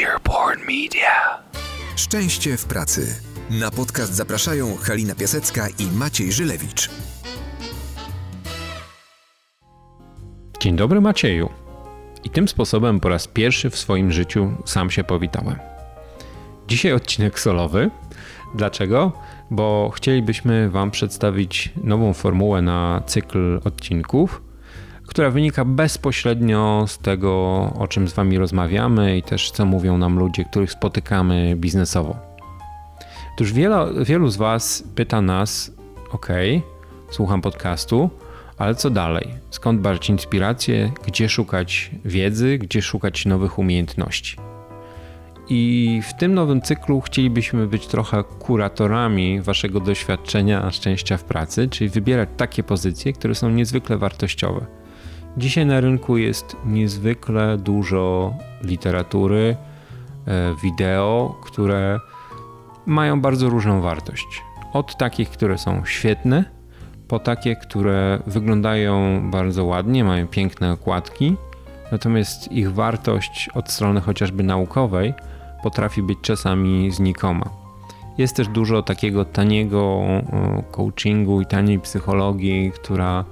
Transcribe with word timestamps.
Earborn 0.00 0.60
Media. 0.60 1.42
Szczęście 1.96 2.56
w 2.56 2.64
pracy. 2.64 3.20
Na 3.50 3.70
podcast 3.70 4.14
zapraszają 4.14 4.76
Halina 4.76 5.14
Piasecka 5.14 5.68
i 5.68 5.96
Maciej 5.96 6.32
Żylewicz. 6.32 6.90
Dzień 10.60 10.76
dobry 10.76 11.00
Macieju. 11.00 11.50
I 12.24 12.30
tym 12.30 12.48
sposobem 12.48 13.00
po 13.00 13.08
raz 13.08 13.28
pierwszy 13.28 13.70
w 13.70 13.76
swoim 13.76 14.12
życiu 14.12 14.52
sam 14.64 14.90
się 14.90 15.04
powitałem. 15.04 15.58
Dzisiaj 16.68 16.92
odcinek 16.92 17.40
solowy. 17.40 17.90
Dlaczego? 18.54 19.12
Bo 19.50 19.90
chcielibyśmy 19.94 20.70
Wam 20.70 20.90
przedstawić 20.90 21.72
nową 21.84 22.12
formułę 22.12 22.62
na 22.62 23.02
cykl 23.06 23.60
odcinków, 23.64 24.42
która 25.12 25.30
wynika 25.30 25.64
bezpośrednio 25.64 26.84
z 26.88 26.98
tego, 26.98 27.32
o 27.78 27.88
czym 27.88 28.08
z 28.08 28.12
Wami 28.12 28.38
rozmawiamy 28.38 29.18
i 29.18 29.22
też 29.22 29.50
co 29.50 29.66
mówią 29.66 29.98
nam 29.98 30.18
ludzie, 30.18 30.44
których 30.44 30.72
spotykamy 30.72 31.56
biznesowo. 31.56 32.16
Otóż 33.34 33.52
wielu, 33.52 34.04
wielu 34.04 34.28
z 34.28 34.36
Was 34.36 34.84
pyta 34.94 35.20
nas: 35.20 35.72
OK, 36.10 36.28
słucham 37.10 37.40
podcastu, 37.40 38.10
ale 38.58 38.74
co 38.74 38.90
dalej? 38.90 39.28
Skąd 39.50 39.80
brać 39.80 40.10
inspirację? 40.10 40.92
Gdzie 41.06 41.28
szukać 41.28 41.90
wiedzy? 42.04 42.58
Gdzie 42.58 42.82
szukać 42.82 43.26
nowych 43.26 43.58
umiejętności? 43.58 44.36
I 45.48 46.02
w 46.08 46.14
tym 46.14 46.34
nowym 46.34 46.62
cyklu 46.62 47.00
chcielibyśmy 47.00 47.66
być 47.66 47.86
trochę 47.86 48.24
kuratorami 48.24 49.40
waszego 49.40 49.80
doświadczenia 49.80 50.70
szczęścia 50.70 51.16
w 51.16 51.24
pracy, 51.24 51.68
czyli 51.68 51.90
wybierać 51.90 52.28
takie 52.36 52.62
pozycje, 52.62 53.12
które 53.12 53.34
są 53.34 53.50
niezwykle 53.50 53.98
wartościowe. 53.98 54.81
Dzisiaj 55.36 55.66
na 55.66 55.80
rynku 55.80 56.16
jest 56.16 56.56
niezwykle 56.64 57.58
dużo 57.58 58.34
literatury, 58.62 59.56
e, 60.26 60.54
wideo, 60.62 61.38
które 61.42 62.00
mają 62.86 63.20
bardzo 63.20 63.48
różną 63.48 63.80
wartość. 63.80 64.42
Od 64.72 64.96
takich, 64.96 65.30
które 65.30 65.58
są 65.58 65.84
świetne, 65.84 66.44
po 67.08 67.18
takie, 67.18 67.56
które 67.56 68.18
wyglądają 68.26 69.20
bardzo 69.30 69.64
ładnie, 69.64 70.04
mają 70.04 70.26
piękne 70.26 70.72
okładki, 70.72 71.36
natomiast 71.92 72.52
ich 72.52 72.72
wartość 72.72 73.48
od 73.54 73.70
strony 73.70 74.00
chociażby 74.00 74.42
naukowej 74.42 75.14
potrafi 75.62 76.02
być 76.02 76.18
czasami 76.22 76.90
znikoma. 76.90 77.61
Jest 78.18 78.36
też 78.36 78.48
dużo 78.48 78.82
takiego 78.82 79.24
taniego 79.24 80.02
e, 80.06 80.62
coachingu 80.70 81.40
i 81.40 81.46
taniej 81.46 81.80
psychologii, 81.80 82.72
która 82.74 83.24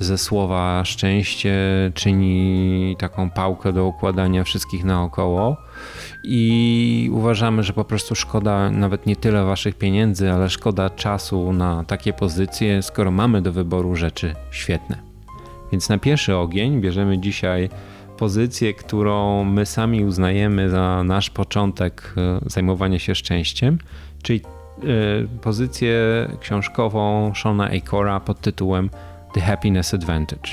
ze 0.00 0.18
słowa 0.18 0.84
szczęście 0.84 1.56
czyni 1.94 2.96
taką 2.98 3.30
pałkę 3.30 3.72
do 3.72 3.86
układania 3.86 4.44
wszystkich 4.44 4.84
naokoło. 4.84 5.56
I 6.24 7.10
uważamy, 7.12 7.62
że 7.62 7.72
po 7.72 7.84
prostu 7.84 8.14
szkoda 8.14 8.70
nawet 8.70 9.06
nie 9.06 9.16
tyle 9.16 9.44
waszych 9.44 9.74
pieniędzy, 9.78 10.32
ale 10.32 10.50
szkoda 10.50 10.90
czasu 10.90 11.52
na 11.52 11.84
takie 11.84 12.12
pozycje, 12.12 12.82
skoro 12.82 13.10
mamy 13.10 13.42
do 13.42 13.52
wyboru 13.52 13.96
rzeczy 13.96 14.34
świetne. 14.50 14.98
Więc 15.72 15.88
na 15.88 15.98
pierwszy 15.98 16.36
ogień 16.36 16.80
bierzemy 16.80 17.18
dzisiaj 17.18 17.68
pozycję, 18.16 18.74
którą 18.74 19.44
my 19.44 19.66
sami 19.66 20.04
uznajemy 20.04 20.70
za 20.70 21.04
nasz 21.04 21.30
początek 21.30 22.14
e, 22.16 22.40
zajmowania 22.46 22.98
się 22.98 23.14
szczęściem, 23.14 23.78
czyli 24.22 24.40
e, 24.40 24.82
pozycję 25.40 25.98
książkową 26.40 27.32
Shona 27.34 27.70
Acora 27.70 28.20
pod 28.20 28.40
tytułem 28.40 28.90
The 29.34 29.40
Happiness 29.40 29.94
Advantage. 29.94 30.50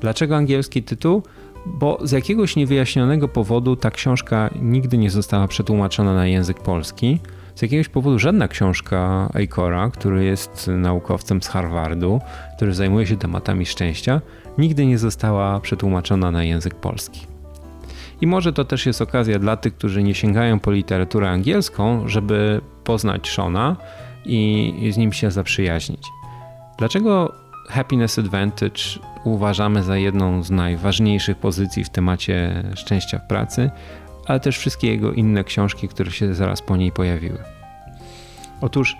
Dlaczego 0.00 0.36
angielski 0.36 0.82
tytuł? 0.82 1.22
Bo 1.66 1.98
z 2.02 2.12
jakiegoś 2.12 2.56
niewyjaśnionego 2.56 3.28
powodu 3.28 3.76
ta 3.76 3.90
książka 3.90 4.50
nigdy 4.62 4.98
nie 4.98 5.10
została 5.10 5.48
przetłumaczona 5.48 6.14
na 6.14 6.26
język 6.26 6.60
polski. 6.60 7.18
Z 7.56 7.62
jakiegoś 7.62 7.88
powodu 7.88 8.18
żadna 8.18 8.48
książka 8.48 9.28
Acora, 9.34 9.90
który 9.90 10.24
jest 10.24 10.70
naukowcem 10.76 11.42
z 11.42 11.48
Harvardu, 11.48 12.20
który 12.56 12.74
zajmuje 12.74 13.06
się 13.06 13.16
tematami 13.16 13.66
szczęścia, 13.66 14.20
nigdy 14.58 14.86
nie 14.86 14.98
została 14.98 15.60
przetłumaczona 15.60 16.30
na 16.30 16.44
język 16.44 16.74
polski. 16.74 17.26
I 18.20 18.26
może 18.26 18.52
to 18.52 18.64
też 18.64 18.86
jest 18.86 19.02
okazja 19.02 19.38
dla 19.38 19.56
tych, 19.56 19.74
którzy 19.74 20.02
nie 20.02 20.14
sięgają 20.14 20.60
po 20.60 20.70
literaturę 20.72 21.30
angielską, 21.30 22.08
żeby 22.08 22.60
poznać 22.84 23.28
Shona 23.28 23.76
i 24.24 24.90
z 24.94 24.96
nim 24.96 25.12
się 25.12 25.30
zaprzyjaźnić. 25.30 26.02
Dlaczego 26.78 27.32
Happiness 27.68 28.18
Advantage 28.18 28.82
uważamy 29.24 29.82
za 29.82 29.96
jedną 29.96 30.42
z 30.42 30.50
najważniejszych 30.50 31.36
pozycji 31.36 31.84
w 31.84 31.90
temacie 31.90 32.64
szczęścia 32.74 33.18
w 33.18 33.26
pracy, 33.26 33.70
ale 34.26 34.40
też 34.40 34.58
wszystkie 34.58 34.88
jego 34.88 35.12
inne 35.12 35.44
książki, 35.44 35.88
które 35.88 36.10
się 36.10 36.34
zaraz 36.34 36.62
po 36.62 36.76
niej 36.76 36.92
pojawiły. 36.92 37.55
Otóż 38.60 38.96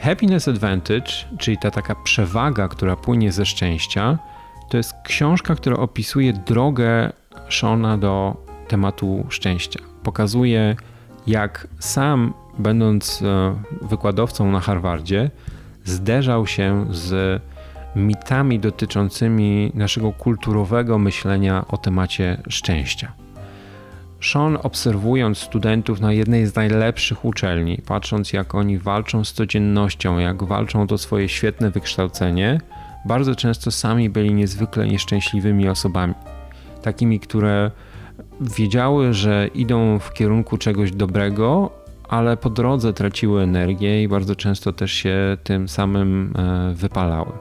Happiness 0.00 0.48
Advantage, 0.48 1.12
czyli 1.38 1.58
ta 1.58 1.70
taka 1.70 1.94
przewaga, 1.94 2.68
która 2.68 2.96
płynie 2.96 3.32
ze 3.32 3.46
szczęścia, 3.46 4.18
to 4.68 4.76
jest 4.76 4.94
książka, 5.04 5.54
która 5.54 5.76
opisuje 5.76 6.32
drogę 6.32 7.12
Shona 7.48 7.98
do 7.98 8.36
tematu 8.68 9.26
szczęścia. 9.28 9.80
Pokazuje, 10.02 10.76
jak 11.26 11.68
sam, 11.78 12.34
będąc 12.58 13.22
e, 13.22 13.54
wykładowcą 13.82 14.50
na 14.50 14.60
Harvardzie, 14.60 15.30
zderzał 15.84 16.46
się 16.46 16.86
z 16.90 17.42
mitami 17.96 18.60
dotyczącymi 18.60 19.72
naszego 19.74 20.12
kulturowego 20.12 20.98
myślenia 20.98 21.64
o 21.68 21.76
temacie 21.76 22.42
szczęścia. 22.48 23.23
Sean, 24.24 24.58
obserwując 24.62 25.38
studentów 25.38 26.00
na 26.00 26.12
jednej 26.12 26.46
z 26.46 26.54
najlepszych 26.54 27.24
uczelni, 27.24 27.82
patrząc 27.86 28.32
jak 28.32 28.54
oni 28.54 28.78
walczą 28.78 29.24
z 29.24 29.32
codziennością, 29.32 30.18
jak 30.18 30.44
walczą 30.44 30.82
o 30.82 30.86
to 30.86 30.98
swoje 30.98 31.28
świetne 31.28 31.70
wykształcenie, 31.70 32.60
bardzo 33.04 33.34
często 33.34 33.70
sami 33.70 34.10
byli 34.10 34.34
niezwykle 34.34 34.88
nieszczęśliwymi 34.88 35.68
osobami. 35.68 36.14
Takimi, 36.82 37.20
które 37.20 37.70
wiedziały, 38.40 39.12
że 39.12 39.48
idą 39.54 39.98
w 39.98 40.12
kierunku 40.12 40.58
czegoś 40.58 40.92
dobrego, 40.92 41.70
ale 42.08 42.36
po 42.36 42.50
drodze 42.50 42.92
traciły 42.92 43.42
energię 43.42 44.02
i 44.02 44.08
bardzo 44.08 44.36
często 44.36 44.72
też 44.72 44.92
się 44.92 45.36
tym 45.44 45.68
samym 45.68 46.34
e, 46.36 46.74
wypalały. 46.74 47.32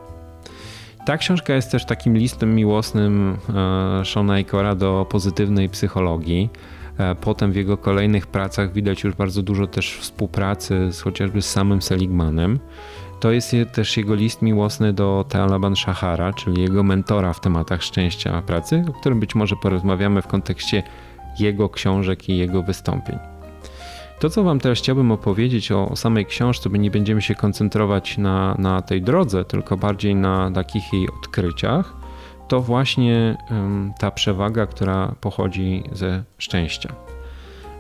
Ta 1.06 1.18
książka 1.18 1.54
jest 1.54 1.72
też 1.72 1.86
takim 1.86 2.18
listem 2.18 2.56
miłosnym 2.56 3.38
e, 3.50 4.06
Shona 4.06 4.34
Acora 4.34 4.76
do 4.76 5.06
pozytywnej 5.10 5.70
psychologii. 5.70 6.50
E, 6.98 7.16
potem 7.16 7.52
w 7.52 7.56
jego 7.56 7.78
kolejnych 7.78 8.28
pracach 8.28 8.74
widać 8.74 9.04
już 9.04 9.16
bardzo 9.16 9.42
dużo 9.42 9.68
też 9.68 9.98
współpracy 9.98 10.92
z 10.92 11.02
chociażby 11.02 11.42
z 11.42 11.50
samym 11.50 11.82
Seligmanem. 11.82 12.60
To 13.20 13.32
jest 13.32 13.56
też 13.74 13.98
jego 13.98 14.16
list 14.16 14.42
miłosny 14.42 14.94
do 14.94 15.26
Talaban 15.30 15.76
Shahara, 15.76 16.34
czyli 16.34 16.62
jego 16.62 16.84
mentora 16.84 17.34
w 17.34 17.40
tematach 17.40 17.84
szczęścia 17.84 18.42
pracy, 18.42 18.86
o 18.90 18.94
którym 18.94 19.20
być 19.20 19.36
może 19.36 19.56
porozmawiamy 19.56 20.22
w 20.22 20.28
kontekście 20.28 20.84
jego 21.40 21.70
książek 21.70 22.30
i 22.30 22.38
jego 22.38 22.64
wystąpień. 22.64 23.20
To, 24.20 24.30
co 24.30 24.44
Wam 24.44 24.60
teraz 24.60 24.78
chciałbym 24.78 25.12
opowiedzieć 25.12 25.72
o, 25.72 25.96
samej 25.96 26.26
książce, 26.26 26.70
bo 26.70 26.78
nie 26.78 26.92
będziemy 26.92 27.22
się 27.22 27.36
koncentrować 27.36 28.18
na, 28.18 28.56
na 28.60 28.82
tej 28.82 29.02
drodze, 29.02 29.46
tylko 29.46 29.78
bardziej 29.78 30.16
na 30.16 30.52
takich 30.52 30.94
jej 30.94 31.10
odkryciach, 31.10 31.94
to 32.48 32.62
właśnie 32.62 33.38
ta 34.00 34.12
przewaga, 34.12 34.66
która 34.66 35.16
pochodzi 35.22 35.84
ze 35.92 36.24
szczęścia. 36.38 36.94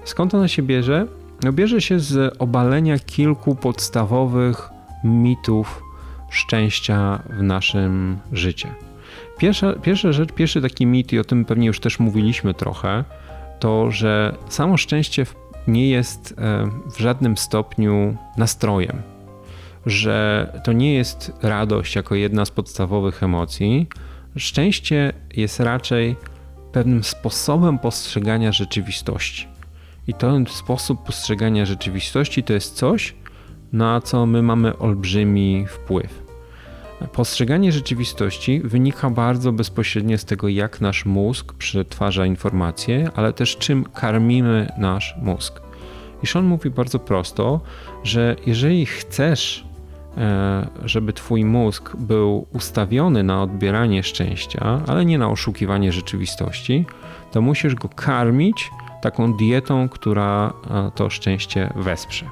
Skąd 0.03 0.33
ona 0.33 0.47
się 0.47 0.63
bierze? 0.63 1.07
No, 1.43 1.53
bierze 1.53 1.81
się 1.81 1.99
z 1.99 2.35
obalenia 2.39 2.99
kilku 2.99 3.55
podstawowych 3.55 4.69
mitów 5.03 5.83
szczęścia 6.29 7.23
w 7.29 7.41
naszym 7.41 8.19
życiu. 8.31 8.67
Pierwsza, 9.37 9.73
pierwsza 9.73 10.11
rzecz, 10.11 10.31
pierwszy 10.31 10.61
taki 10.61 10.85
mit, 10.85 11.13
i 11.13 11.19
o 11.19 11.23
tym 11.23 11.45
pewnie 11.45 11.67
już 11.67 11.79
też 11.79 11.99
mówiliśmy 11.99 12.53
trochę, 12.53 13.03
to, 13.59 13.91
że 13.91 14.35
samo 14.49 14.77
szczęście 14.77 15.25
nie 15.67 15.89
jest 15.89 16.35
e, 16.37 16.69
w 16.95 16.99
żadnym 16.99 17.37
stopniu 17.37 18.15
nastrojem, 18.37 19.01
że 19.85 20.47
to 20.63 20.73
nie 20.73 20.93
jest 20.93 21.33
radość 21.41 21.95
jako 21.95 22.15
jedna 22.15 22.45
z 22.45 22.51
podstawowych 22.51 23.23
emocji. 23.23 23.87
Szczęście 24.37 25.13
jest 25.35 25.59
raczej 25.59 26.15
pewnym 26.71 27.03
sposobem 27.03 27.79
postrzegania 27.79 28.51
rzeczywistości. 28.51 29.47
I 30.07 30.13
ten 30.13 30.45
sposób 30.47 31.03
postrzegania 31.03 31.65
rzeczywistości 31.65 32.43
to 32.43 32.53
jest 32.53 32.75
coś, 32.75 33.15
na 33.73 34.01
co 34.01 34.25
my 34.25 34.41
mamy 34.41 34.77
olbrzymi 34.77 35.65
wpływ. 35.67 36.23
Postrzeganie 37.13 37.71
rzeczywistości 37.71 38.61
wynika 38.63 39.09
bardzo 39.09 39.51
bezpośrednio 39.51 40.17
z 40.17 40.25
tego, 40.25 40.47
jak 40.49 40.81
nasz 40.81 41.05
mózg 41.05 41.53
przetwarza 41.53 42.25
informacje, 42.25 43.11
ale 43.15 43.33
też 43.33 43.57
czym 43.57 43.83
karmimy 43.83 44.71
nasz 44.77 45.15
mózg. 45.21 45.61
I 46.23 46.27
Sean 46.27 46.45
mówi 46.45 46.69
bardzo 46.69 46.99
prosto, 46.99 47.61
że 48.03 48.35
jeżeli 48.45 48.85
chcesz, 48.85 49.65
żeby 50.85 51.13
twój 51.13 51.45
mózg 51.45 51.95
był 51.95 52.47
ustawiony 52.53 53.23
na 53.23 53.41
odbieranie 53.41 54.03
szczęścia, 54.03 54.81
ale 54.87 55.05
nie 55.05 55.17
na 55.17 55.29
oszukiwanie 55.29 55.91
rzeczywistości, 55.91 56.85
to 57.31 57.41
musisz 57.41 57.75
go 57.75 57.89
karmić 57.89 58.71
taką 59.01 59.33
dietą, 59.33 59.89
która 59.89 60.53
e, 60.71 60.91
to 60.95 61.09
szczęście 61.09 61.69
wesprze. 61.75 62.25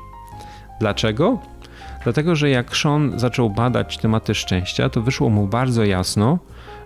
Dlaczego? 0.80 1.40
Dlatego, 2.04 2.36
że 2.36 2.50
jak 2.50 2.78
Sean 2.78 3.20
zaczął 3.20 3.50
badać 3.50 3.98
tematy 3.98 4.36
szczęścia, 4.36 4.90
to 4.90 5.02
wyszło 5.02 5.30
mu 5.30 5.48
bardzo 5.48 5.86
jasno, 5.86 6.40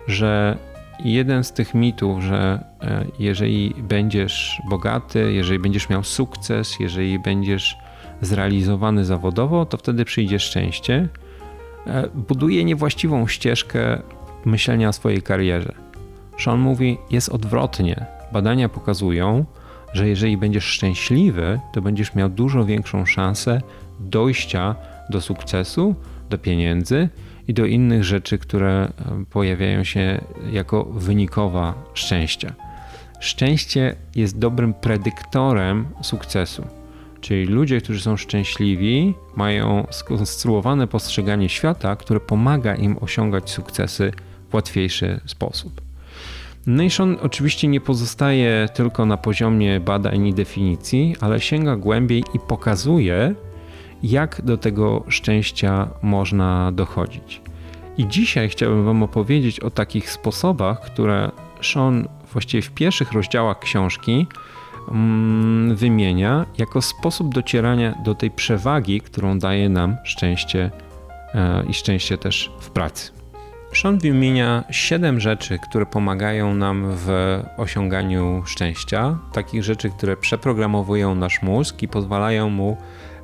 że 0.08 0.58
jeden 1.04 1.44
z 1.44 1.54
tych 1.54 1.74
mitów, 1.74 2.24
że 2.24 2.64
e, 2.82 3.06
jeżeli 3.20 3.74
będziesz 3.78 4.62
bogaty, 4.70 5.34
jeżeli 5.34 5.60
będziesz 5.60 5.90
miał 5.90 6.04
sukces, 6.04 6.80
jeżeli 6.80 7.20
będziesz 7.20 7.78
zrealizowany 8.22 9.06
zawodowo, 9.06 9.66
to 9.66 9.78
wtedy 9.78 10.06
przyjdzie 10.06 10.40
szczęście, 10.40 11.08
e, 11.88 12.10
buduje 12.10 12.66
niewłaściwą 12.66 13.28
ścieżkę 13.28 14.02
myślenia 14.46 14.90
o 14.90 14.94
swojej 14.94 15.22
karierze. 15.22 15.74
Sean 16.40 16.60
mówi, 16.60 16.98
jest 17.12 17.30
odwrotnie. 17.30 18.06
Badania 18.32 18.70
pokazują, 18.70 19.46
że 19.94 20.08
jeżeli 20.08 20.38
będziesz 20.38 20.64
szczęśliwy, 20.64 21.60
to 21.74 21.82
będziesz 21.82 22.16
miał 22.16 22.30
dużo 22.30 22.66
większą 22.66 23.06
szansę 23.06 23.62
dojścia 24.00 24.76
do 25.10 25.22
sukcesu, 25.22 25.96
do 26.30 26.38
pieniędzy 26.38 27.10
i 27.48 27.54
do 27.54 27.66
innych 27.66 28.04
rzeczy, 28.04 28.38
które 28.38 28.72
e, 28.72 28.90
pojawiają 29.30 29.84
się 29.84 30.22
jako 30.52 30.84
wynikowa 30.84 31.74
szczęścia. 31.94 32.54
Szczęście 33.20 33.96
jest 34.16 34.40
dobrym 34.40 34.74
predyktorem 34.74 35.86
sukcesu. 36.02 36.68
Czyli 37.26 37.46
ludzie, 37.46 37.82
którzy 37.82 38.02
są 38.02 38.18
szczęśliwi, 38.18 39.14
mają 39.36 39.88
skonstruowane 39.90 40.88
postrzeganie 40.88 41.50
świata, 41.50 41.96
które 41.96 42.20
pomaga 42.20 42.76
im 42.76 42.98
osiągać 43.02 43.50
sukcesy 43.50 44.12
w 44.50 44.54
łatwiejszy 44.54 45.20
sposób. 45.26 45.82
Nation 46.68 47.18
oczywiście 47.22 47.68
nie 47.68 47.82
pozostaje 47.82 48.70
tylko 48.74 49.06
na 49.06 49.18
poziomie 49.18 49.80
badań 49.80 50.28
i 50.28 50.34
definicji, 50.34 51.16
ale 51.22 51.40
sięga 51.40 51.76
głębiej 51.76 52.24
i 52.34 52.40
pokazuje, 52.40 53.36
jak 54.04 54.42
do 54.42 54.58
tego 54.58 55.04
szczęścia 55.08 55.90
można 56.02 56.72
dochodzić. 56.72 57.42
I 57.98 58.08
dzisiaj 58.08 58.50
chciałbym 58.50 58.86
Wam 58.86 59.04
opowiedzieć 59.04 59.60
o 59.60 59.70
takich 59.70 60.12
sposobach, 60.12 60.82
które 60.82 61.32
Sean 61.62 62.08
właściwie 62.34 62.62
w 62.62 62.72
pierwszych 62.72 63.12
rozdziałach 63.12 63.60
książki 63.60 64.28
wymienia 65.76 66.46
jako 66.58 66.82
sposób 66.82 67.34
docierania 67.34 67.96
do 68.04 68.16
tej 68.16 68.32
przewagi, 68.32 69.02
którą 69.02 69.40
daje 69.40 69.70
nam 69.70 69.98
szczęście 70.04 70.72
e, 71.34 71.66
i 71.70 71.74
szczęście 71.74 72.18
też 72.18 72.52
w 72.60 72.70
pracy. 72.70 73.12
Sean 73.74 73.98
wymienia 73.98 74.64
siedem 74.72 75.20
rzeczy, 75.20 75.60
które 75.60 75.86
pomagają 75.86 76.56
nam 76.56 76.86
w 76.88 77.40
osiąganiu 77.58 78.44
szczęścia, 78.46 79.18
takich 79.34 79.64
rzeczy, 79.64 79.90
które 79.90 80.18
przeprogramowują 80.18 81.16
nasz 81.16 81.42
mózg 81.42 81.82
i 81.82 81.88
pozwalają 81.88 82.50
mu 82.50 82.78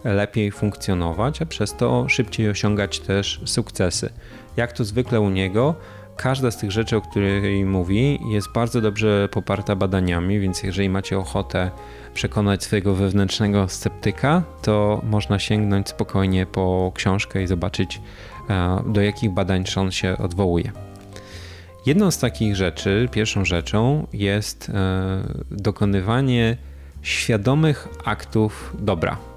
lepiej 0.04 0.52
funkcjonować, 0.52 1.42
a 1.42 1.46
przez 1.46 1.76
to 1.76 2.10
szybciej 2.10 2.50
osiągać 2.50 3.00
też 3.00 3.42
sukcesy. 3.46 4.10
Jak 4.58 4.72
to 4.72 4.84
zwykle 4.84 5.22
u 5.22 5.30
niego, 5.30 5.76
każda 6.18 6.52
z 6.52 6.58
tych 6.58 6.72
rzeczy, 6.72 6.98
o 6.98 7.02
których 7.02 7.66
mówi, 7.66 8.20
jest 8.30 8.52
bardzo 8.52 8.82
dobrze 8.82 9.30
poparta 9.32 9.76
badaniami, 9.76 10.40
więc 10.40 10.64
jeżeli 10.64 10.90
macie 10.90 11.18
ochotę 11.18 11.72
przekonać 12.14 12.64
swojego 12.64 12.96
wewnętrznego 12.96 13.68
sceptyka, 13.68 14.44
to 14.62 15.02
można 15.04 15.40
sięgnąć 15.40 15.90
spokojnie 15.90 16.46
po 16.46 16.92
książkę 16.96 17.44
i 17.44 17.48
zobaczyć, 17.48 18.02
e, 18.50 18.84
do 18.86 19.02
jakich 19.02 19.32
badań 19.32 19.64
on 19.78 19.92
się 19.92 20.18
odwołuje. 20.18 20.72
Jedną 21.86 22.12
z 22.12 22.18
takich 22.20 22.56
rzeczy, 22.56 23.10
pierwszą 23.12 23.46
rzeczą 23.46 24.08
jest 24.14 24.70
e, 24.70 24.74
dokonywanie 25.52 26.58
świadomych 27.02 27.88
aktów 28.06 28.76
dobra. 28.80 29.31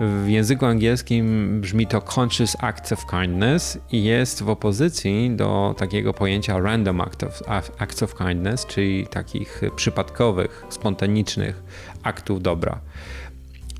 W 0.00 0.28
języku 0.28 0.66
angielskim 0.66 1.60
brzmi 1.60 1.86
to 1.86 2.02
conscious 2.16 2.56
acts 2.60 2.92
of 2.92 3.06
kindness 3.06 3.78
i 3.92 4.04
jest 4.04 4.42
w 4.42 4.48
opozycji 4.48 5.30
do 5.36 5.74
takiego 5.78 6.14
pojęcia 6.14 6.58
random 6.58 7.00
act 7.00 7.22
of, 7.22 7.42
acts 7.78 8.02
of 8.02 8.14
kindness, 8.14 8.66
czyli 8.66 9.06
takich 9.06 9.62
przypadkowych, 9.76 10.66
spontanicznych 10.68 11.62
aktów 12.02 12.42
dobra. 12.42 12.80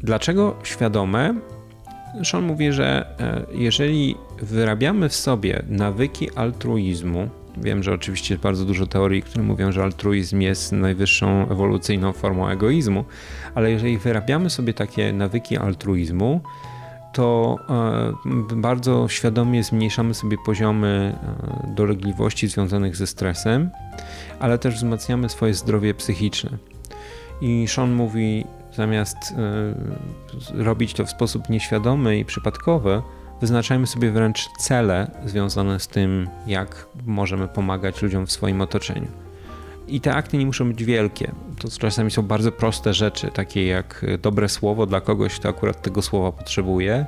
Dlaczego 0.03 0.57
świadome? 0.63 1.35
Sean 2.25 2.45
mówi, 2.45 2.73
że 2.73 3.07
e, 3.21 3.47
jeżeli 3.55 4.15
wyrabiamy 4.43 5.09
w 5.09 5.15
sobie 5.15 5.63
nawyki 5.69 6.31
altruizmu, 6.35 7.29
Wiem, 7.63 7.83
że 7.83 7.95
oczywiście 7.95 8.35
jest 8.35 8.43
bardzo 8.43 8.65
dużo 8.65 8.87
teorii, 8.87 9.23
które 9.23 9.45
mówią, 9.45 9.73
że 9.73 9.83
altruizm 9.83 10.41
jest 10.41 10.73
najwyższą 10.73 11.49
ewolucyjną 11.49 12.13
formą 12.13 12.49
egoizmu, 12.49 13.05
ale 13.55 13.71
jeżeli 13.71 13.99
wyrabiamy 13.99 14.51
sobie 14.51 14.75
takie 14.75 15.13
nawyki 15.13 15.57
altruizmu, 15.57 16.41
to 17.13 17.57
e, 18.51 18.57
bardzo 18.57 19.09
świadomie 19.09 19.65
zmniejszamy 19.65 20.15
sobie 20.15 20.37
poziomy 20.47 21.19
e, 21.69 21.75
dolegliwości 21.75 22.49
związanych 22.49 22.97
ze 22.97 23.07
stresem, 23.07 23.71
ale 24.41 24.59
też 24.59 24.75
wzmacniamy 24.75 25.29
swoje 25.29 25.55
zdrowie 25.55 25.95
psychiczne. 25.95 26.51
I 27.41 27.69
Sean 27.69 27.93
mówi, 27.93 28.45
zamiast 28.73 29.17
e, 29.17 30.65
robić 30.65 30.95
to 30.95 31.05
w 31.07 31.11
sposób 31.11 31.49
nieświadomy 31.49 32.19
i 32.19 32.25
przypadkowy, 32.25 33.03
Wyznaczajmy 33.41 33.87
sobie 33.87 34.11
wręcz 34.11 34.49
cele 34.59 35.11
związane 35.27 35.81
z 35.81 35.89
tym, 35.89 36.29
jak 36.47 36.87
możemy 37.07 37.49
pomagać 37.49 38.03
ludziom 38.03 38.27
w 38.27 38.33
swoim 38.33 38.61
otoczeniu. 38.61 39.09
I 39.89 40.01
te 40.01 40.15
akty 40.15 40.39
nie 40.39 40.47
muszą 40.47 40.69
być 40.69 40.85
wielkie. 40.85 41.33
To 41.59 41.69
czasami 41.69 42.11
są 42.11 42.23
bardzo 42.23 42.53
proste 42.53 42.95
rzeczy, 42.95 43.31
takie 43.31 43.67
jak 43.67 44.07
dobre 44.23 44.49
słowo 44.49 44.87
dla 44.87 45.01
kogoś, 45.01 45.35
kto 45.35 45.49
akurat 45.49 45.83
tego 45.83 46.03
słowa 46.03 46.33
potrzebuje, 46.33 47.07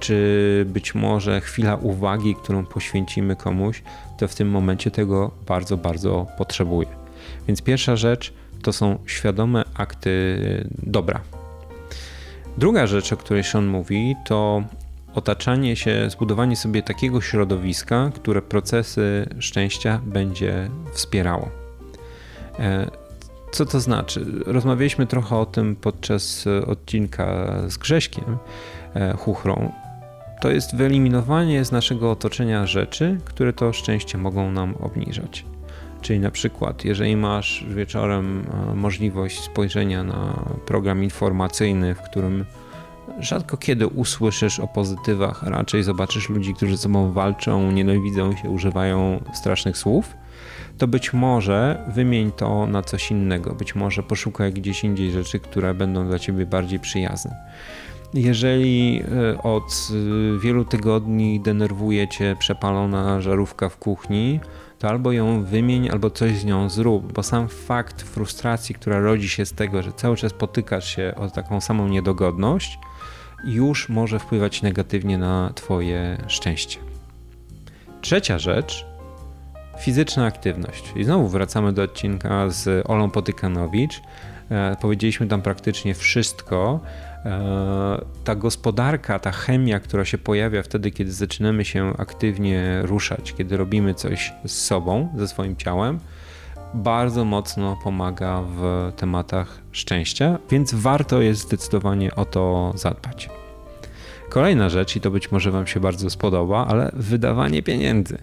czy 0.00 0.66
być 0.68 0.94
może 0.94 1.40
chwila 1.40 1.76
uwagi, 1.76 2.34
którą 2.34 2.66
poświęcimy 2.66 3.36
komuś, 3.36 3.82
to 4.18 4.28
w 4.28 4.34
tym 4.34 4.50
momencie 4.50 4.90
tego 4.90 5.30
bardzo, 5.46 5.76
bardzo 5.76 6.26
potrzebuje. 6.38 6.88
Więc 7.48 7.62
pierwsza 7.62 7.96
rzecz 7.96 8.32
to 8.62 8.72
są 8.72 8.98
świadome 9.06 9.64
akty 9.74 10.38
dobra. 10.82 11.20
Druga 12.58 12.86
rzecz, 12.86 13.12
o 13.12 13.16
której 13.16 13.44
Sean 13.44 13.66
mówi, 13.66 14.16
to 14.24 14.62
otaczanie 15.14 15.76
się, 15.76 16.10
zbudowanie 16.10 16.56
sobie 16.56 16.82
takiego 16.82 17.20
środowiska, 17.20 18.10
które 18.14 18.42
procesy 18.42 19.28
szczęścia 19.38 20.00
będzie 20.04 20.70
wspierało. 20.92 21.48
E, 22.58 22.90
co 23.52 23.66
to 23.66 23.80
znaczy? 23.80 24.26
Rozmawialiśmy 24.46 25.06
trochę 25.06 25.36
o 25.36 25.46
tym 25.46 25.76
podczas 25.76 26.44
odcinka 26.66 27.52
z 27.68 27.76
Grześkiem 27.76 28.38
e, 28.94 29.12
Chuchrą. 29.12 29.72
To 30.40 30.50
jest 30.50 30.76
wyeliminowanie 30.76 31.64
z 31.64 31.72
naszego 31.72 32.10
otoczenia 32.10 32.66
rzeczy, 32.66 33.18
które 33.24 33.52
to 33.52 33.72
szczęście 33.72 34.18
mogą 34.18 34.52
nam 34.52 34.74
obniżać. 34.74 35.44
Czyli 36.02 36.20
na 36.20 36.30
przykład, 36.30 36.84
jeżeli 36.84 37.16
masz 37.16 37.64
wieczorem 37.68 38.44
e, 38.70 38.74
możliwość 38.74 39.40
spojrzenia 39.40 40.04
na 40.04 40.44
program 40.66 41.04
informacyjny, 41.04 41.94
w 41.94 42.02
którym 42.02 42.44
rzadko 43.18 43.56
kiedy 43.56 43.86
usłyszysz 43.86 44.60
o 44.60 44.66
pozytywach, 44.66 45.42
raczej 45.42 45.82
zobaczysz 45.82 46.28
ludzi, 46.28 46.54
którzy 46.54 46.76
ze 46.76 46.82
sobą 46.82 47.12
walczą, 47.12 47.72
nienawidzą 47.72 48.36
się, 48.36 48.50
używają 48.50 49.20
strasznych 49.34 49.78
słów, 49.78 50.14
to 50.78 50.88
być 50.88 51.12
może 51.12 51.84
wymień 51.94 52.32
to 52.32 52.66
na 52.66 52.82
coś 52.82 53.10
innego. 53.10 53.54
Być 53.54 53.74
może 53.74 54.02
poszukaj 54.02 54.52
gdzieś 54.52 54.84
indziej 54.84 55.10
rzeczy, 55.10 55.40
które 55.40 55.74
będą 55.74 56.06
dla 56.06 56.18
ciebie 56.18 56.46
bardziej 56.46 56.80
przyjazne. 56.80 57.36
Jeżeli 58.14 59.02
e, 59.02 59.42
od 59.42 59.62
e, 59.64 60.38
wielu 60.38 60.64
tygodni 60.64 61.40
denerwuje 61.40 62.08
cię 62.08 62.36
przepalona 62.38 63.20
żarówka 63.20 63.68
w 63.68 63.76
kuchni, 63.76 64.40
to 64.80 64.88
albo 64.88 65.12
ją 65.12 65.42
wymień, 65.42 65.90
albo 65.90 66.10
coś 66.10 66.38
z 66.38 66.44
nią 66.44 66.68
zrób, 66.68 67.12
bo 67.12 67.22
sam 67.22 67.48
fakt 67.48 68.02
frustracji, 68.02 68.74
która 68.74 69.00
rodzi 69.00 69.28
się 69.28 69.46
z 69.46 69.52
tego, 69.52 69.82
że 69.82 69.92
cały 69.92 70.16
czas 70.16 70.32
potykasz 70.32 70.96
się 70.96 71.14
o 71.16 71.30
taką 71.30 71.60
samą 71.60 71.88
niedogodność, 71.88 72.78
już 73.44 73.88
może 73.88 74.18
wpływać 74.18 74.62
negatywnie 74.62 75.18
na 75.18 75.52
Twoje 75.54 76.18
szczęście. 76.26 76.78
Trzecia 78.00 78.38
rzecz 78.38 78.86
fizyczna 79.80 80.26
aktywność. 80.26 80.92
I 80.96 81.04
znowu 81.04 81.28
wracamy 81.28 81.72
do 81.72 81.82
odcinka 81.82 82.50
z 82.50 82.86
Olą 82.90 83.10
Potykanowicz. 83.10 84.02
E, 84.50 84.76
powiedzieliśmy 84.80 85.26
tam 85.26 85.42
praktycznie 85.42 85.94
wszystko. 85.94 86.80
E, 87.24 88.04
ta 88.24 88.34
gospodarka, 88.34 89.18
ta 89.18 89.30
chemia, 89.30 89.80
która 89.80 90.04
się 90.04 90.18
pojawia 90.18 90.62
wtedy, 90.62 90.90
kiedy 90.90 91.12
zaczynamy 91.12 91.64
się 91.64 91.92
aktywnie 91.98 92.82
ruszać, 92.82 93.32
kiedy 93.32 93.56
robimy 93.56 93.94
coś 93.94 94.32
z 94.46 94.52
sobą, 94.52 95.08
ze 95.16 95.28
swoim 95.28 95.56
ciałem, 95.56 95.98
bardzo 96.74 97.24
mocno 97.24 97.76
pomaga 97.84 98.42
w 98.42 98.92
tematach 98.96 99.60
szczęścia, 99.72 100.38
więc 100.50 100.74
warto 100.74 101.20
jest 101.20 101.40
zdecydowanie 101.40 102.14
o 102.14 102.24
to 102.24 102.72
zadbać. 102.74 103.30
Kolejna 104.28 104.68
rzecz, 104.68 104.96
i 104.96 105.00
to 105.00 105.10
być 105.10 105.32
może 105.32 105.50
Wam 105.50 105.66
się 105.66 105.80
bardzo 105.80 106.10
spodoba, 106.10 106.66
ale 106.66 106.90
wydawanie 106.92 107.62
pieniędzy. 107.62 108.18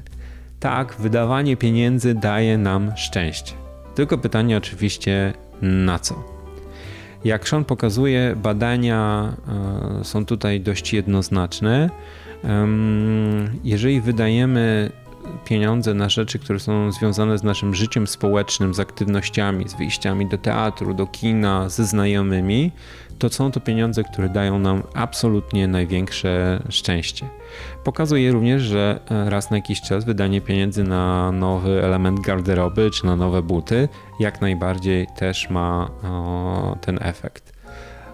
Tak, 0.59 0.95
wydawanie 0.99 1.57
pieniędzy 1.57 2.13
daje 2.13 2.57
nam 2.57 2.91
szczęście. 2.95 3.53
Tylko 3.95 4.17
pytanie 4.17 4.57
oczywiście 4.57 5.33
na 5.61 5.99
co? 5.99 6.36
Jak 7.25 7.49
Sean 7.49 7.65
pokazuje, 7.65 8.35
badania 8.43 9.33
e, 10.01 10.03
są 10.03 10.25
tutaj 10.25 10.61
dość 10.61 10.93
jednoznaczne. 10.93 11.89
Jeżeli 13.63 14.01
wydajemy 14.01 14.91
pieniądze 15.45 15.93
na 15.93 16.09
rzeczy, 16.09 16.39
które 16.39 16.59
są 16.59 16.91
związane 16.91 17.37
z 17.37 17.43
naszym 17.43 17.75
życiem 17.75 18.07
społecznym, 18.07 18.73
z 18.73 18.79
aktywnościami, 18.79 19.69
z 19.69 19.73
wyjściami 19.73 20.25
do 20.25 20.37
teatru, 20.37 20.93
do 20.93 21.07
kina, 21.07 21.69
ze 21.69 21.85
znajomymi, 21.85 22.71
to 23.19 23.29
są 23.29 23.51
to 23.51 23.59
pieniądze, 23.59 24.03
które 24.03 24.29
dają 24.29 24.59
nam 24.59 24.83
absolutnie 24.93 25.67
największe 25.67 26.63
szczęście. 26.69 27.29
Pokazuje 27.83 28.31
również, 28.31 28.61
że 28.61 28.99
e, 29.11 29.29
raz 29.29 29.51
na 29.51 29.57
jakiś 29.57 29.81
czas 29.81 30.05
wydanie 30.05 30.41
pieniędzy 30.41 30.83
na 30.83 31.31
nowy 31.31 31.83
element 31.83 32.19
garderoby 32.19 32.91
czy 32.91 33.05
na 33.05 33.15
nowe 33.15 33.41
buty 33.41 33.89
jak 34.19 34.41
najbardziej 34.41 35.07
też 35.15 35.49
ma 35.49 35.89
o, 36.03 36.77
ten 36.81 36.99
efekt. 37.01 37.53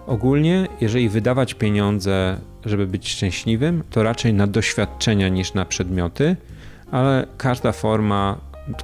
Ogólnie, 0.07 0.67
jeżeli 0.81 1.09
wydawać 1.09 1.53
pieniądze, 1.53 2.37
żeby 2.65 2.87
być 2.87 3.09
szczęśliwym, 3.09 3.83
to 3.89 4.03
raczej 4.03 4.33
na 4.33 4.47
doświadczenia 4.47 5.29
niż 5.29 5.53
na 5.53 5.65
przedmioty, 5.65 6.35
ale 6.93 7.27
każda 7.37 7.71
forma 7.71 8.37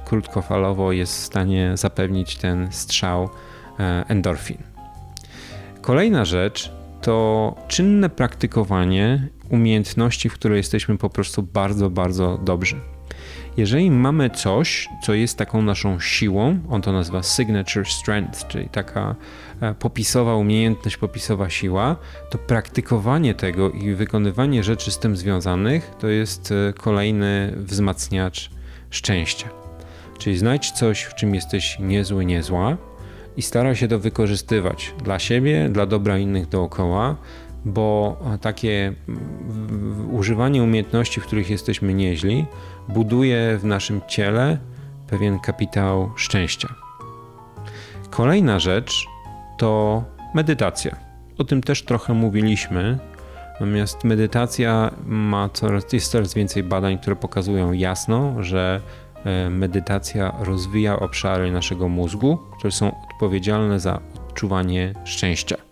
krótkofalowo 0.04 0.92
jest 0.92 1.12
w 1.12 1.24
stanie 1.24 1.72
zapewnić 1.74 2.36
ten 2.36 2.68
strzał 2.72 3.28
e, 3.80 4.04
endorfin. 4.08 4.58
Kolejna 5.80 6.24
rzecz 6.24 6.72
to 7.02 7.54
czynne 7.68 8.10
praktykowanie 8.10 9.28
umiejętności, 9.48 10.28
w 10.28 10.34
której 10.34 10.56
jesteśmy 10.56 10.98
po 10.98 11.10
prostu 11.10 11.42
bardzo, 11.42 11.90
bardzo 11.90 12.38
dobrzy. 12.38 12.80
Jeżeli 13.60 13.90
mamy 13.90 14.30
coś, 14.30 14.88
co 15.02 15.14
jest 15.14 15.38
taką 15.38 15.62
naszą 15.62 16.00
siłą, 16.00 16.58
on 16.70 16.82
to 16.82 16.92
nazywa 16.92 17.22
signature 17.22 17.86
strength, 17.86 18.46
czyli 18.46 18.68
taka 18.68 19.14
e, 19.60 19.74
popisowa 19.74 20.34
umiejętność, 20.36 20.96
popisowa 20.96 21.50
siła, 21.50 21.96
to 22.30 22.38
praktykowanie 22.38 23.34
tego 23.34 23.70
i 23.70 23.94
wykonywanie 23.94 24.62
rzeczy 24.62 24.90
z 24.90 24.98
tym 24.98 25.16
związanych 25.16 25.90
to 25.98 26.08
jest 26.08 26.52
e, 26.52 26.72
kolejny 26.72 27.52
wzmacniacz 27.56 28.50
szczęścia. 28.90 29.48
Czyli 30.18 30.38
znajdź 30.38 30.70
coś, 30.70 31.02
w 31.02 31.14
czym 31.14 31.34
jesteś 31.34 31.78
niezły, 31.78 32.24
niezła 32.24 32.76
i 33.36 33.42
staraj 33.42 33.76
się 33.76 33.88
to 33.88 33.98
wykorzystywać 33.98 34.94
dla 35.04 35.18
siebie, 35.18 35.68
dla 35.68 35.86
dobra 35.86 36.18
innych 36.18 36.48
dookoła, 36.48 37.16
bo 37.64 38.16
takie 38.40 38.92
używanie 40.12 40.62
umiejętności, 40.62 41.20
w 41.20 41.26
których 41.26 41.50
jesteśmy 41.50 41.94
nieźli, 41.94 42.46
buduje 42.88 43.58
w 43.58 43.64
naszym 43.64 44.00
ciele 44.08 44.58
pewien 45.06 45.38
kapitał 45.38 46.10
szczęścia. 46.16 46.74
Kolejna 48.10 48.58
rzecz 48.58 49.06
to 49.58 50.02
medytacja. 50.34 50.96
O 51.38 51.44
tym 51.44 51.62
też 51.62 51.84
trochę 51.84 52.14
mówiliśmy. 52.14 52.98
Natomiast 53.52 54.04
medytacja 54.04 54.90
ma 55.06 55.48
coraz, 55.48 55.92
jest 55.92 56.12
coraz 56.12 56.34
więcej 56.34 56.62
badań, 56.62 56.98
które 56.98 57.16
pokazują 57.16 57.72
jasno, 57.72 58.42
że 58.42 58.80
e, 59.24 59.50
medytacja 59.50 60.34
rozwija 60.40 60.98
obszary 60.98 61.52
naszego 61.52 61.88
mózgu, 61.88 62.38
które 62.58 62.70
są 62.70 63.02
odpowiedzialne 63.10 63.80
za 63.80 64.00
odczuwanie 64.14 64.94
szczęścia. 65.04 65.69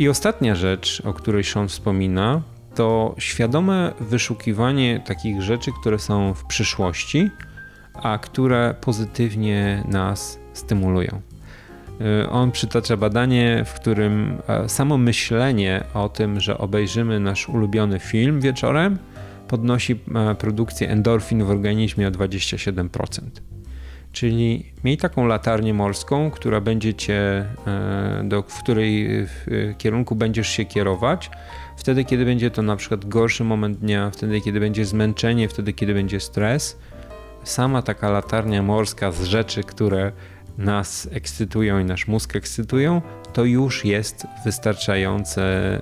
I 0.00 0.08
ostatnia 0.08 0.54
rzecz, 0.54 1.02
o 1.04 1.12
której 1.12 1.44
Sean 1.44 1.68
wspomina, 1.68 2.42
to 2.74 3.14
świadome 3.18 3.92
wyszukiwanie 4.00 5.00
takich 5.06 5.42
rzeczy, 5.42 5.70
które 5.80 5.98
są 5.98 6.34
w 6.34 6.44
przyszłości, 6.44 7.30
a 7.94 8.18
które 8.18 8.74
pozytywnie 8.80 9.84
nas 9.88 10.38
stymulują. 10.52 11.20
Y, 12.24 12.30
on 12.30 12.50
przytacza 12.50 12.96
badanie, 12.96 13.64
w 13.66 13.74
którym 13.74 14.38
e, 14.48 14.68
samo 14.68 14.98
myślenie 14.98 15.84
o 15.94 16.08
tym, 16.08 16.40
że 16.40 16.58
obejrzymy 16.58 17.20
nasz 17.20 17.48
ulubiony 17.48 17.98
film 17.98 18.40
wieczorem, 18.40 18.98
podnosi 19.48 20.00
e, 20.14 20.34
produkcję 20.34 20.88
endorfin 20.88 21.44
w 21.44 21.50
organizmie 21.50 22.08
o 22.08 22.10
27%. 22.10 23.49
Czyli 24.12 24.72
miej 24.84 24.96
taką 24.96 25.26
latarnię 25.26 25.74
morską, 25.74 26.30
która 26.30 26.60
będzie 26.60 26.94
cię, 26.94 27.46
e, 27.66 28.22
do, 28.24 28.42
w 28.42 28.62
której 28.62 29.08
w 29.26 29.74
kierunku 29.78 30.16
będziesz 30.16 30.48
się 30.48 30.64
kierować, 30.64 31.30
wtedy, 31.76 32.04
kiedy 32.04 32.24
będzie 32.24 32.50
to 32.50 32.62
na 32.62 32.76
przykład 32.76 33.04
gorszy 33.04 33.44
moment 33.44 33.78
dnia, 33.78 34.10
wtedy, 34.10 34.40
kiedy 34.40 34.60
będzie 34.60 34.84
zmęczenie, 34.84 35.48
wtedy, 35.48 35.72
kiedy 35.72 35.94
będzie 35.94 36.20
stres. 36.20 36.78
Sama 37.44 37.82
taka 37.82 38.10
latarnia 38.10 38.62
morska 38.62 39.12
z 39.12 39.22
rzeczy, 39.24 39.62
które 39.62 40.12
nas 40.58 41.08
ekscytują 41.12 41.78
i 41.78 41.84
nasz 41.84 42.08
mózg 42.08 42.36
ekscytują, 42.36 43.02
to 43.32 43.44
już 43.44 43.84
jest 43.84 44.26
wystarczający 44.44 45.40
e, 45.40 45.80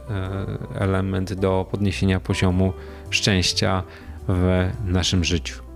element 0.74 1.32
do 1.32 1.66
podniesienia 1.70 2.20
poziomu 2.20 2.72
szczęścia 3.10 3.82
w 4.28 4.70
naszym 4.84 5.24
życiu. 5.24 5.67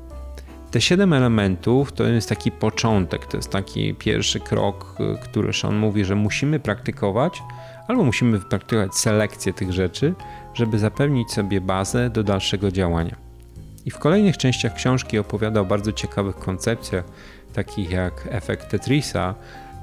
Te 0.73 0.81
siedem 0.81 1.13
elementów 1.13 1.93
to 1.93 2.05
jest 2.05 2.29
taki 2.29 2.51
początek, 2.51 3.27
to 3.27 3.37
jest 3.37 3.51
taki 3.51 3.95
pierwszy 3.95 4.41
krok, 4.41 4.95
e, 5.01 5.19
który 5.23 5.53
Sean 5.53 5.77
mówi, 5.77 6.05
że 6.05 6.15
musimy 6.15 6.61
praktykować, 6.61 7.43
albo 7.89 8.05
musimy 8.05 8.41
praktykować 8.41 8.95
selekcję 8.95 9.53
tych 9.53 9.73
rzeczy, 9.73 10.15
żeby 10.55 10.79
zapewnić 10.79 11.33
sobie 11.33 11.61
bazę 11.61 12.11
do 12.11 12.23
dalszego 12.23 12.71
działania. 12.71 13.17
I 13.87 13.91
w 13.91 13.99
kolejnych 13.99 14.39
częściach 14.39 14.75
książki 14.75 15.19
opowiada 15.19 15.61
o 15.61 15.65
bardzo 15.65 15.93
ciekawych 15.93 16.37
koncepcjach, 16.37 17.05
takich 17.55 17.91
jak 17.91 18.29
efekt 18.31 18.71
Tetrisa 18.71 19.35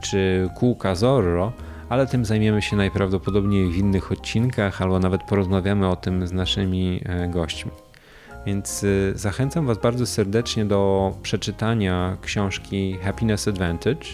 czy 0.01 0.49
kółka 0.57 0.95
Zorro, 0.95 1.51
ale 1.89 2.07
tym 2.07 2.25
zajmiemy 2.25 2.61
się 2.61 2.75
najprawdopodobniej 2.75 3.71
w 3.71 3.77
innych 3.77 4.11
odcinkach, 4.11 4.81
albo 4.81 4.99
nawet 4.99 5.23
porozmawiamy 5.23 5.87
o 5.87 5.95
tym 5.95 6.27
z 6.27 6.31
naszymi 6.31 7.01
e, 7.05 7.27
gośćmi. 7.27 7.71
Więc 8.45 8.83
e, 8.83 9.17
zachęcam 9.17 9.65
Was 9.65 9.77
bardzo 9.77 10.05
serdecznie 10.05 10.65
do 10.65 11.13
przeczytania 11.21 12.17
książki 12.21 12.97
Happiness 13.03 13.47
Advantage 13.47 14.05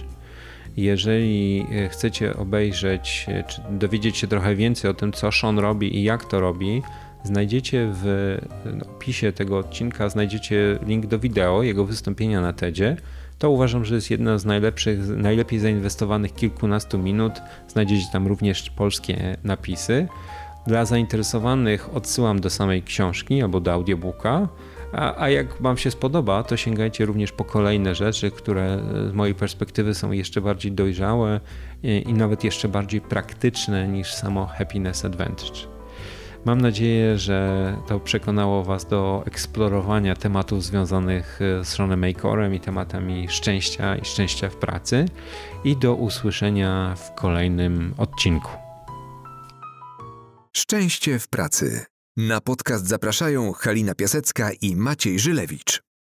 jeżeli 0.77 1.65
e, 1.71 1.89
chcecie 1.89 2.37
obejrzeć, 2.37 3.25
e, 3.27 3.43
czy 3.43 3.61
dowiedzieć 3.69 4.17
się 4.17 4.27
trochę 4.27 4.55
więcej 4.55 4.91
o 4.91 4.93
tym, 4.93 5.11
co 5.11 5.31
Sean 5.31 5.59
robi 5.59 5.97
i 5.97 6.03
jak 6.03 6.25
to 6.25 6.39
robi, 6.39 6.81
znajdziecie 7.23 7.89
w 7.93 8.37
no, 8.65 8.85
opisie 8.85 9.31
tego 9.31 9.57
odcinka 9.57 10.09
znajdziecie 10.09 10.79
link 10.85 11.05
do 11.05 11.19
wideo 11.19 11.63
jego 11.63 11.85
wystąpienia 11.85 12.41
na 12.41 12.53
TEDzie. 12.53 12.97
To 13.39 13.49
uważam, 13.49 13.85
że 13.85 13.95
jest 13.95 14.11
jedna 14.11 14.37
z 14.37 14.45
najlepszych, 14.45 15.07
najlepiej 15.07 15.59
zainwestowanych 15.59 16.33
kilkunastu 16.33 16.99
minut. 16.99 17.33
Znajdziecie 17.67 18.05
tam 18.13 18.27
również 18.27 18.69
polskie 18.69 19.37
napisy. 19.43 20.07
Dla 20.67 20.85
zainteresowanych 20.85 21.95
odsyłam 21.95 22.41
do 22.41 22.49
samej 22.49 22.83
książki 22.83 23.41
albo 23.41 23.59
do 23.59 23.73
audiobooka. 23.73 24.47
A, 24.93 25.21
a 25.21 25.29
jak 25.29 25.61
Wam 25.61 25.77
się 25.77 25.91
spodoba, 25.91 26.43
to 26.43 26.57
sięgajcie 26.57 27.05
również 27.05 27.31
po 27.31 27.43
kolejne 27.43 27.95
rzeczy, 27.95 28.31
które 28.31 28.79
z 29.09 29.13
mojej 29.13 29.35
perspektywy 29.35 29.93
są 29.93 30.11
jeszcze 30.11 30.41
bardziej 30.41 30.71
dojrzałe 30.71 31.39
i, 31.83 32.03
i 32.07 32.13
nawet 32.13 32.43
jeszcze 32.43 32.67
bardziej 32.67 33.01
praktyczne 33.01 33.87
niż 33.87 34.13
samo 34.13 34.45
Happiness 34.45 35.05
Advantage. 35.05 35.75
Mam 36.45 36.61
nadzieję, 36.61 37.17
że 37.17 37.73
to 37.87 37.99
przekonało 37.99 38.63
Was 38.63 38.85
do 38.85 39.23
eksplorowania 39.27 40.15
tematów 40.15 40.63
związanych 40.63 41.39
z 41.61 41.67
Seanem 41.67 42.05
Makorem 42.05 42.55
i 42.55 42.59
tematami 42.59 43.29
szczęścia 43.29 43.95
i 43.95 44.05
szczęścia 44.05 44.49
w 44.49 44.55
pracy 44.55 45.05
i 45.63 45.77
do 45.77 45.95
usłyszenia 45.95 46.95
w 46.95 47.15
kolejnym 47.15 47.93
odcinku. 47.97 48.64
Szczęście 50.57 51.19
w 51.19 51.27
pracy. 51.27 51.85
Na 52.17 52.41
podcast 52.41 52.87
zapraszają 52.87 53.53
Halina 53.53 53.95
Piasecka 53.95 54.51
i 54.61 54.75
Maciej 54.75 55.19
Żylewicz. 55.19 55.84